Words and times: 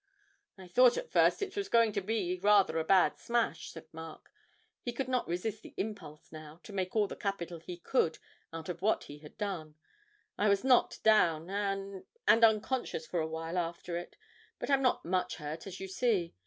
'I 0.57 0.67
thought 0.69 0.97
at 0.97 1.11
first 1.11 1.43
it 1.43 1.55
was 1.55 1.69
going 1.69 1.91
to 1.91 2.01
be 2.01 2.39
rather 2.39 2.79
a 2.79 2.83
bad 2.83 3.19
smash,' 3.19 3.69
said 3.69 3.85
Mark 3.93 4.31
he 4.81 4.91
could 4.91 5.07
not 5.07 5.27
resist 5.27 5.61
the 5.61 5.75
impulse 5.77 6.31
now 6.31 6.59
to 6.63 6.73
make 6.73 6.95
all 6.95 7.05
the 7.07 7.15
capital 7.15 7.59
he 7.59 7.77
could 7.77 8.17
out 8.51 8.67
of 8.67 8.81
what 8.81 9.03
he 9.03 9.19
had 9.19 9.37
done 9.37 9.75
'I 10.39 10.49
was 10.49 10.63
knocked 10.63 11.03
down 11.03 11.51
and 11.51 12.05
and 12.27 12.43
unconscious 12.43 13.05
for 13.05 13.19
a 13.19 13.25
little 13.25 13.33
while 13.35 13.59
after 13.59 13.95
it; 13.95 14.17
but 14.57 14.71
I'm 14.71 14.81
not 14.81 15.05
much 15.05 15.35
hurt, 15.35 15.67
as 15.67 15.79
you 15.79 15.87
see. 15.87 16.33